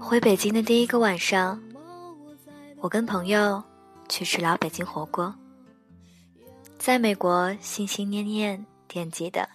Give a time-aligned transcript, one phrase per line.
[0.00, 1.62] 回北京的第一个晚上，
[2.78, 3.62] 我跟朋友
[4.08, 5.32] 去吃老北京火锅。
[6.78, 9.48] 在美国，心心念念惦记的，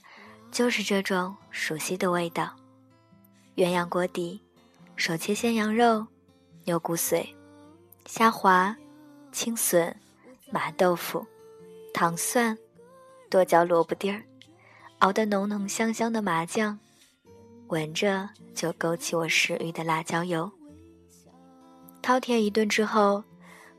[0.51, 2.55] 就是这种熟悉的味道：
[3.55, 4.39] 鸳鸯锅底、
[4.95, 6.05] 手切鲜羊肉、
[6.63, 7.27] 牛骨髓、
[8.05, 8.73] 虾滑、
[9.31, 9.93] 青笋、
[10.51, 11.25] 麻豆腐、
[11.93, 12.57] 糖蒜、
[13.29, 14.23] 剁椒萝卜丁儿，
[14.99, 16.79] 熬得浓浓香香的麻酱，
[17.67, 20.49] 闻着就勾起我食欲的辣椒油。
[22.01, 23.23] 饕餮一顿之后，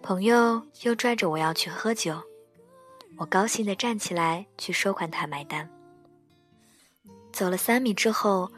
[0.03, 2.21] 朋友又拽着我要去喝酒。
[3.17, 5.69] 我高兴地站起来去收款台买单。
[7.33, 8.51] 走了三米之后，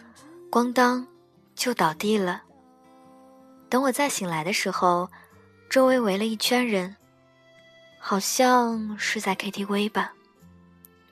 [0.50, 1.06] 咣当，
[1.54, 2.42] 就倒地了。
[3.68, 5.10] 等我再醒来的时候，
[5.68, 6.96] 周围围了一圈人，
[8.00, 10.14] 好像是在 KTV 吧。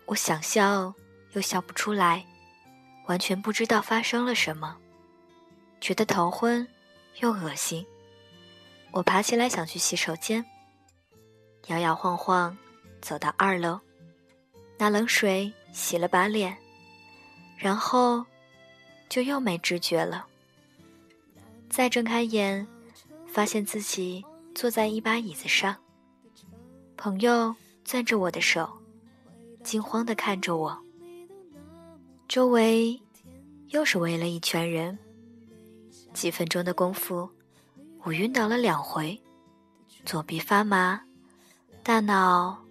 [0.07, 0.95] 我想笑
[1.33, 2.25] 又笑不出来，
[3.07, 4.77] 完全不知道发生了什么，
[5.81, 6.67] 觉得头昏
[7.21, 7.85] 又恶心。
[8.93, 10.45] 我爬起来想去洗手间，
[11.67, 12.57] 摇摇晃晃。
[13.03, 13.79] 走到二楼，
[14.79, 16.57] 拿冷水洗了把脸，
[17.57, 18.25] 然后
[19.09, 20.27] 就又没知觉了。
[21.71, 22.67] 再睁开眼，
[23.29, 24.25] 发现自己
[24.57, 25.77] 坐在一把椅子上，
[26.97, 27.55] 朋友
[27.85, 28.69] 攥着我的手，
[29.63, 30.77] 惊慌地看着我。
[32.29, 33.01] 周围
[33.69, 34.99] 又是围了一圈人，
[36.13, 37.29] 几分钟的功夫，
[38.03, 39.19] 我晕倒了两回，
[40.05, 41.01] 左臂发麻，
[41.83, 42.63] 大脑。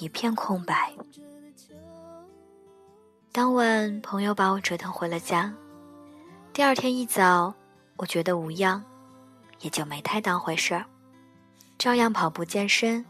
[0.00, 0.94] 一片空白。
[3.32, 5.52] 当晚，朋友把我折腾回了家。
[6.52, 7.52] 第二天一早，
[7.96, 8.80] 我觉得无恙，
[9.60, 10.86] 也就没太当回事儿，
[11.78, 13.04] 照样跑步健身、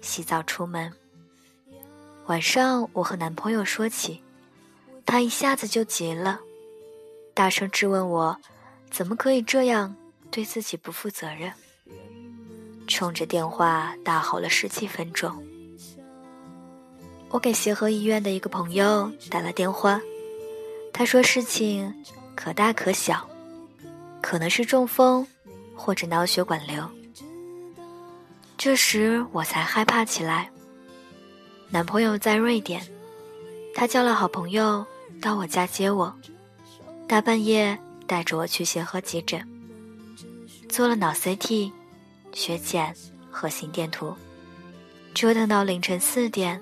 [0.00, 0.92] 洗澡出门。
[2.26, 4.22] 晚上，我和男朋友说起，
[5.10, 6.38] 他一下子就急了，
[7.32, 8.36] 大声质问我，
[8.90, 9.96] 怎么可以这样
[10.30, 11.50] 对自己不负责任，
[12.86, 15.42] 冲着电话大吼了十几分钟。
[17.30, 19.98] 我给协和医院的一个朋友打了电话，
[20.92, 22.04] 他说事情
[22.36, 23.26] 可大可小，
[24.20, 25.26] 可能是中风
[25.74, 26.86] 或者脑血管瘤。
[28.58, 30.50] 这时我才害怕起来。
[31.70, 32.86] 男朋友在瑞典，
[33.74, 34.84] 他交了好朋友
[35.20, 36.14] 到我家接我，
[37.08, 39.46] 大半夜带着我去协和急诊，
[40.68, 41.72] 做了脑 CT、
[42.32, 42.94] 血检
[43.30, 44.14] 和心电图，
[45.14, 46.60] 折腾到凌晨四点。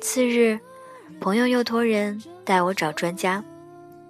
[0.00, 0.58] 次日，
[1.20, 3.42] 朋友又托人带我找专家，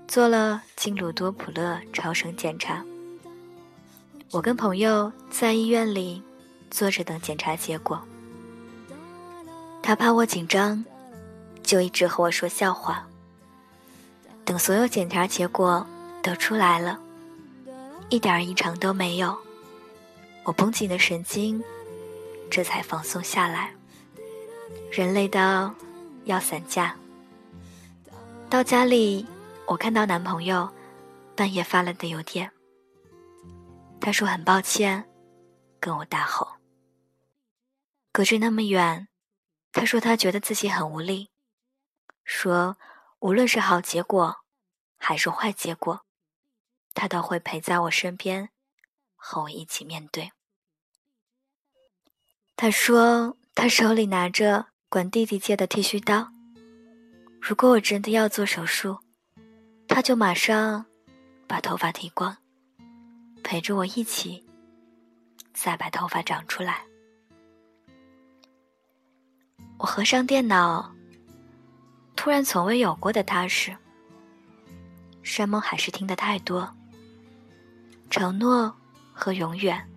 [0.09, 2.85] 做了经鲁多普勒超声检查。
[4.33, 6.21] 我跟朋友在医院里
[6.69, 8.03] 坐着等检查结果。
[9.83, 10.85] 他怕我紧张，
[11.63, 13.07] 就一直和我说笑话。
[14.47, 15.85] 等所有检查结果
[16.23, 16.99] 都出来了，
[18.09, 19.37] 一点异常都没有，
[20.45, 21.63] 我绷紧的神经
[22.49, 23.75] 这才放松下来。
[24.93, 25.75] 人累到
[26.27, 26.97] 要散架。
[28.49, 29.27] 到家里，
[29.67, 30.73] 我看到男朋友
[31.35, 32.49] 半夜发来的邮件。
[34.01, 35.05] 他说很抱歉，
[35.81, 36.47] 跟我大吼。
[38.13, 39.09] 隔着那么远，
[39.73, 41.31] 他说他觉得自己很无力，
[42.25, 42.79] 说
[43.21, 44.37] 无论是好结果
[44.97, 46.05] 还是坏结果，
[46.95, 48.51] 他都会陪在我身边，
[49.15, 50.33] 和我一起面对。
[52.55, 54.67] 他说他手里拿着。
[54.89, 56.29] 管弟弟借的剃须刀。
[57.43, 58.97] 如果我真的要做手术，
[59.89, 60.87] 他就马上
[61.49, 62.35] 把头发剃光，
[63.43, 64.47] 陪着我一起
[65.53, 66.87] 再把头发长出来。
[69.79, 70.95] 我合上电脑，
[72.27, 73.73] 突然从未有过的踏实。
[75.23, 76.69] 山盟海誓听得太多，
[78.11, 78.77] 承诺
[79.13, 79.89] 和永远，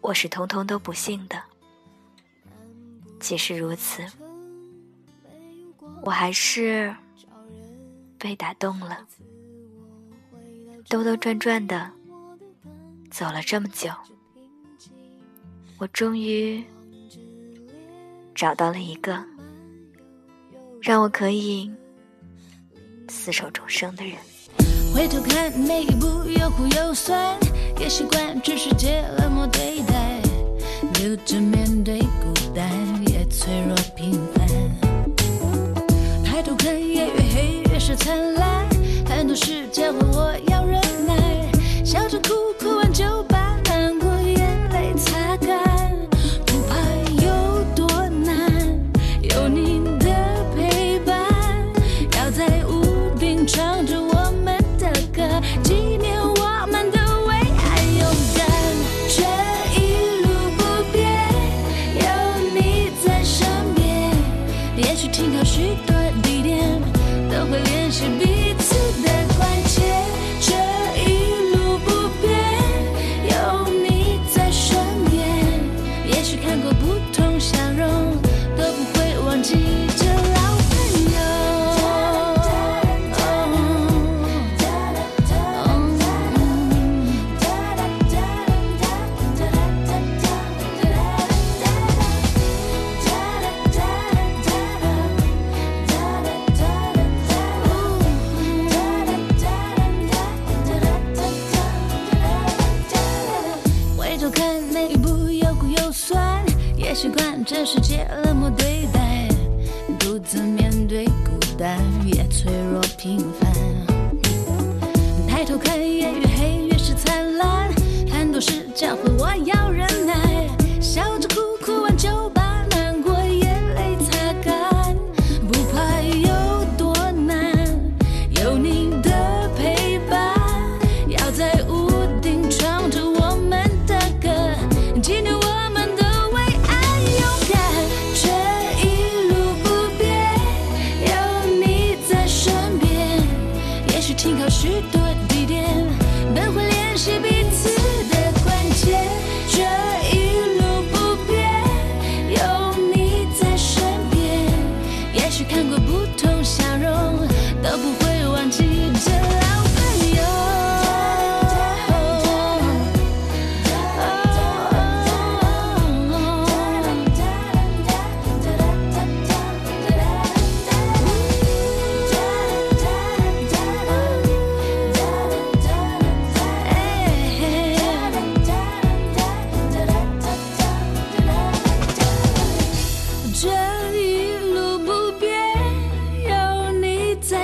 [0.00, 1.40] 我是通通都不信的。
[3.20, 4.04] 即使如此，
[6.02, 6.92] 我还是
[8.18, 9.06] 被打动了。
[10.88, 11.88] 兜兜转转的
[13.12, 13.92] 走了这么久，
[15.78, 16.64] 我终于
[18.34, 19.24] 找到了一个
[20.84, 21.70] 让我可以
[23.08, 24.18] 厮守终生的人。
[24.94, 26.06] 回头看每一步，
[26.38, 27.38] 有苦有酸，
[27.80, 30.20] 也习惯这世界冷漠对待，
[31.00, 32.70] 留着面对孤单。
[33.06, 34.46] 也脆弱平凡，
[36.22, 38.68] 抬头看夜越黑越是灿烂，
[39.06, 40.53] 很多事间问我要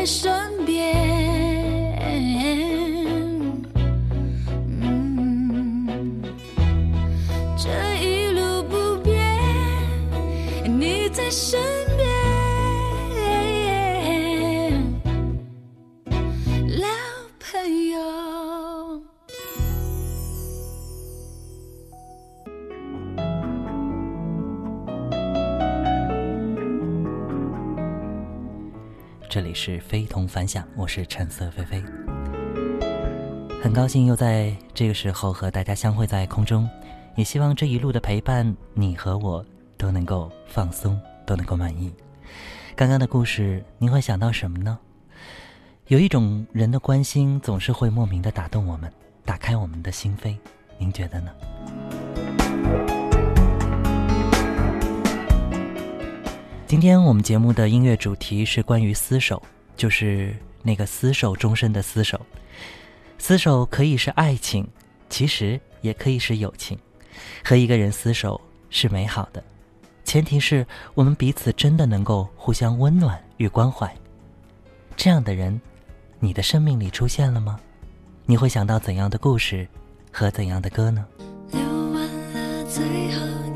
[0.06, 0.39] 这
[29.50, 31.82] 里是非同凡响，我是橙色菲菲，
[33.60, 36.70] 很高兴又在这个时候和大家相会在空中，
[37.16, 39.44] 也希望这一路的陪伴，你和我
[39.76, 41.92] 都能够放松，都能够满意。
[42.76, 44.78] 刚刚的故事，您会想到什么呢？
[45.88, 48.88] 有一种人的关心，总是会莫名的打动我们，
[49.24, 50.36] 打开我们的心扉，
[50.78, 51.32] 您觉得呢？
[56.70, 59.42] 今天我们节目的音乐主题是关于厮守，
[59.76, 60.32] 就是
[60.62, 62.24] 那个厮守终身的厮守。
[63.18, 64.64] 厮守可以是爱情，
[65.08, 66.78] 其实也可以是友情。
[67.44, 69.42] 和一个人厮守是美好的，
[70.04, 70.64] 前提是
[70.94, 73.92] 我们彼此真的能够互相温暖与关怀。
[74.96, 75.60] 这样的人，
[76.20, 77.58] 你的生命里出现了吗？
[78.26, 79.66] 你会想到怎样的故事
[80.12, 81.04] 和怎样的歌呢？
[81.50, 83.49] 流完了最后。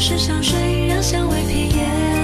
[0.00, 2.19] 是香水让香味飘延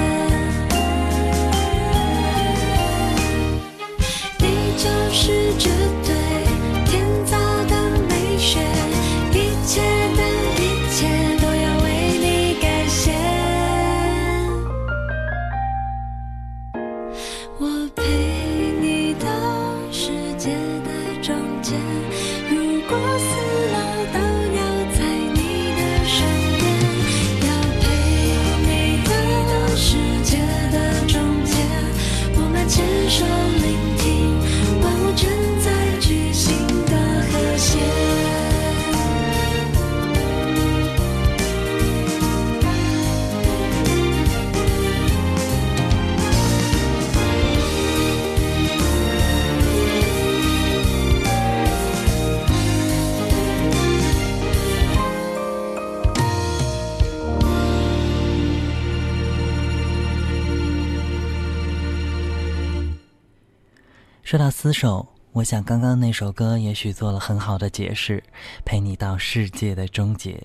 [64.27, 68.21] 说到厮守，我想刚刚那首歌也许做了很好的解释，
[68.65, 70.45] 陪你到世界的终结。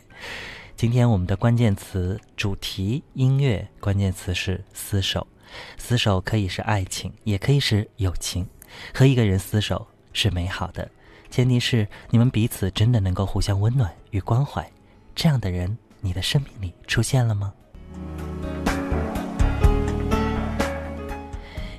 [0.76, 5.26] 今天我们的关键词主题音乐关键词是厮守，
[5.80, 8.48] 厮守可以是爱情，也可以是友情。
[8.94, 10.88] 和一个人厮守是美好的，
[11.32, 14.72] 前提是你们彼此真的能够互相温暖与关怀。
[15.16, 17.52] 这样的人，你的生命里出现了吗？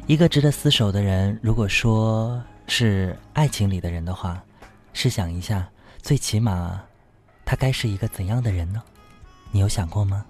[0.07, 4.43] 一个值得厮守的人，如果说是爱情里的人的话，
[4.93, 5.67] 试想一下，
[6.03, 6.83] 最起码
[7.45, 8.83] 他该是一个怎样的人呢？
[9.53, 10.27] 你有想过吗？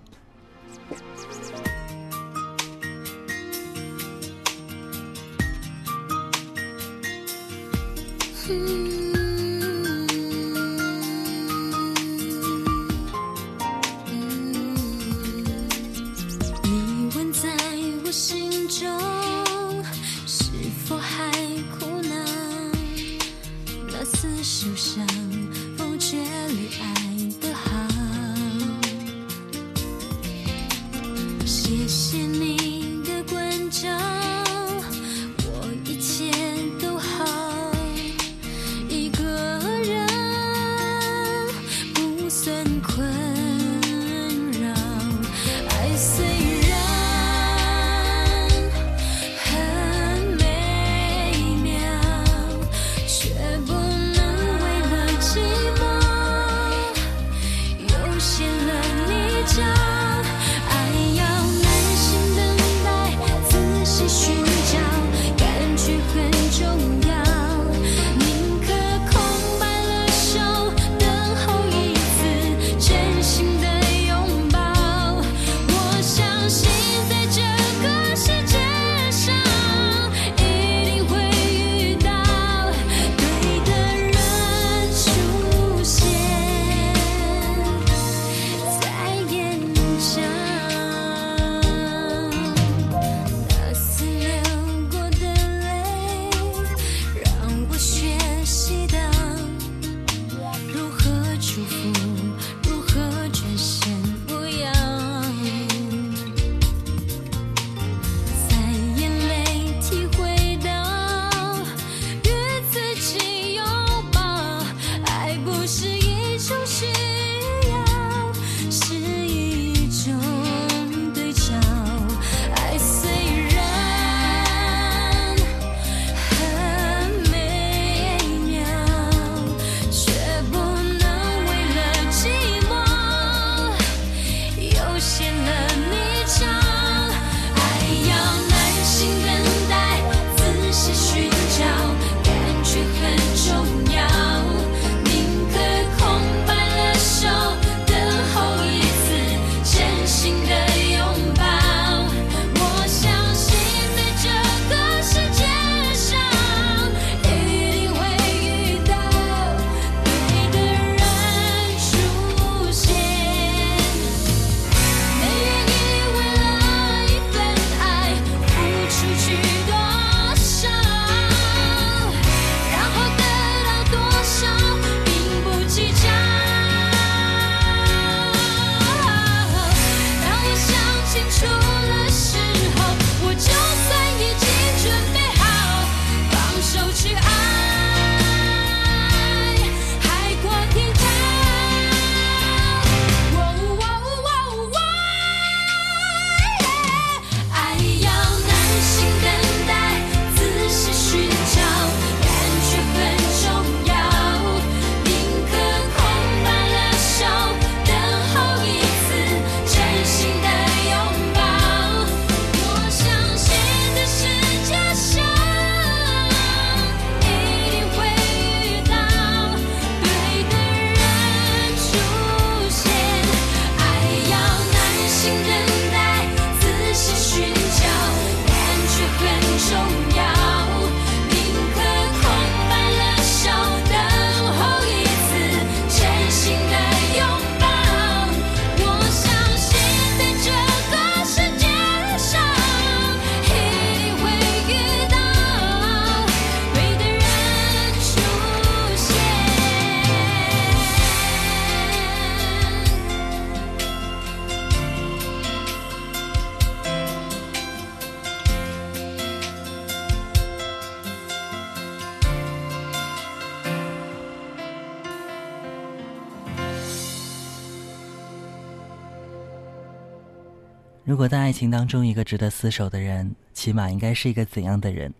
[271.04, 275.12] 如果在爱情当中，一个值得厮守的人，起码应该是一个怎样的人？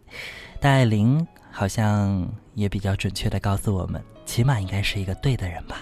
[0.61, 5.81] 戴爱玲好像也比较准确的告诉我们，起码应该是一个对的人吧。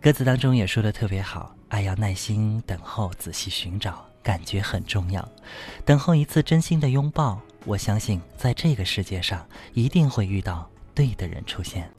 [0.00, 5.28] 歌词当中也说的特别好，爱要耐心等候，仔细寻找，感觉很重要。
[5.84, 11.90] 等候一次真心的拥抱，我相信在这个世界上一定会遇到对的人出现。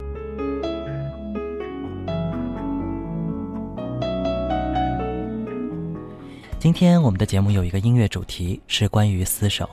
[6.60, 9.66] 今天我们的节目有一个音乐主题是关于厮守，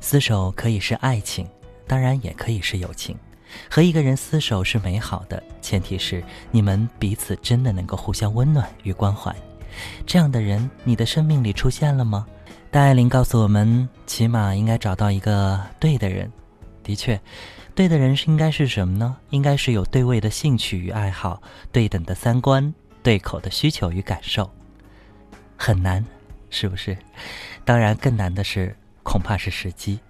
[0.00, 1.44] 厮守可以是爱情，
[1.88, 3.16] 当然也可以是友情。
[3.68, 6.22] 和一个人厮守是美好的，前提是
[6.52, 9.34] 你们彼此真的能够互相温暖与关怀。
[10.06, 12.24] 这样的人，你的生命里出现了吗？
[12.70, 16.30] 戴爱玲告诉我们，起码应该找到一个对的人。
[16.84, 17.20] 的确，
[17.74, 19.16] 对的人是应该是什么呢？
[19.30, 22.72] 应该是有对位的兴趣与爱好，对等的三观，
[23.02, 24.48] 对口的需求与感受。
[25.56, 26.04] 很难，
[26.50, 26.96] 是不是？
[27.64, 30.00] 当然，更难的是，恐怕是时机。